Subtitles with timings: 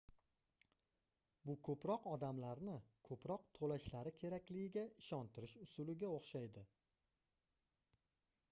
[1.49, 2.77] bu koʻproq odamlarni
[3.09, 6.65] koʻproq toʻlashlari kerakligiga ishontirish usuliga oʻxshaydi